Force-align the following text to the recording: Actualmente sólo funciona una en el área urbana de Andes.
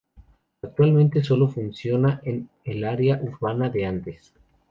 Actualmente 0.63 1.23
sólo 1.23 1.47
funciona 1.47 2.21
una 2.21 2.21
en 2.23 2.49
el 2.63 2.85
área 2.85 3.19
urbana 3.21 3.69
de 3.69 3.85
Andes. 3.85 4.33